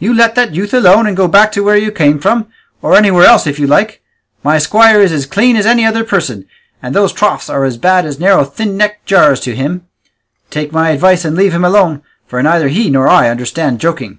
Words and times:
you 0.00 0.12
let 0.12 0.34
that 0.34 0.56
youth 0.56 0.74
alone, 0.74 1.06
and 1.06 1.16
go 1.16 1.28
back 1.28 1.52
to 1.52 1.62
where 1.62 1.76
you 1.76 1.92
came 1.92 2.18
from, 2.18 2.48
or 2.82 2.96
anywhere 2.96 3.22
else 3.24 3.46
if 3.46 3.60
you 3.60 3.66
like; 3.68 4.02
my 4.42 4.58
squire 4.58 5.00
is 5.00 5.12
as 5.12 5.24
clean 5.24 5.54
as 5.54 5.66
any 5.66 5.84
other 5.86 6.02
person, 6.02 6.44
and 6.82 6.96
those 6.96 7.12
troughs 7.12 7.48
are 7.48 7.62
as 7.64 7.76
bad 7.76 8.04
as 8.04 8.18
narrow 8.18 8.42
thin 8.42 8.76
necked 8.76 9.06
jars 9.06 9.38
to 9.38 9.54
him; 9.54 9.86
take 10.50 10.72
my 10.72 10.90
advice 10.90 11.24
and 11.24 11.36
leave 11.36 11.52
him 11.54 11.64
alone, 11.64 12.02
for 12.26 12.42
neither 12.42 12.66
he 12.66 12.90
nor 12.90 13.06
I 13.06 13.28
understand 13.30 13.78
joking." 13.78 14.18